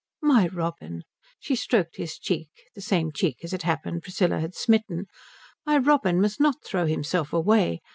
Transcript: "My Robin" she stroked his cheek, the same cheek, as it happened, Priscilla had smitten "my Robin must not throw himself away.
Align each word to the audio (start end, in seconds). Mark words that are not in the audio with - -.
"My 0.23 0.47
Robin" 0.47 1.03
she 1.39 1.55
stroked 1.55 1.97
his 1.97 2.17
cheek, 2.17 2.49
the 2.73 2.81
same 2.81 3.11
cheek, 3.11 3.37
as 3.43 3.53
it 3.53 3.61
happened, 3.61 4.01
Priscilla 4.01 4.39
had 4.39 4.55
smitten 4.55 5.05
"my 5.63 5.77
Robin 5.77 6.19
must 6.19 6.39
not 6.39 6.63
throw 6.65 6.87
himself 6.87 7.31
away. 7.33 7.81